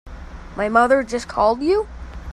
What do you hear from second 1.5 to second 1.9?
you?